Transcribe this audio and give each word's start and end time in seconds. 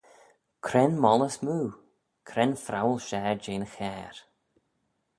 Cre'n 0.65 0.93
moylley 1.03 1.31
smoo? 1.37 1.67
Cre'n 2.29 2.53
phrowal 2.63 2.99
share 3.07 3.35
jeh'n 3.43 3.65
chair? 3.73 4.15